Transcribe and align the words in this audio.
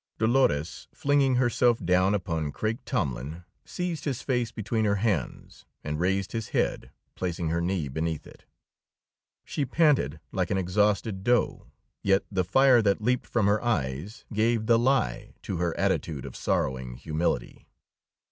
Dolores, 0.17 0.87
flinging 0.95 1.35
herself 1.35 1.77
down 1.77 2.15
upon 2.15 2.51
Craik 2.51 2.83
Tomlin, 2.85 3.43
seized 3.65 4.05
his 4.05 4.23
face 4.23 4.51
between 4.51 4.83
her 4.83 4.95
hands 4.95 5.63
and 5.83 5.99
raised 5.99 6.31
his 6.31 6.49
head, 6.49 6.89
placing 7.13 7.49
her 7.49 7.61
knee 7.61 7.87
beneath 7.87 8.25
it. 8.25 8.45
She 9.45 9.63
panted 9.63 10.19
like 10.31 10.49
an 10.49 10.57
exhausted 10.57 11.23
doe, 11.23 11.67
yet 12.01 12.23
the 12.31 12.43
fire 12.43 12.81
that 12.81 12.99
leaped 13.01 13.27
from 13.27 13.45
her 13.45 13.63
eyes 13.63 14.25
gave 14.33 14.65
the 14.65 14.79
lie 14.79 15.35
to 15.43 15.57
her 15.57 15.77
attitude 15.77 16.25
of 16.25 16.35
sorrowing 16.35 16.95
humility. 16.95 17.67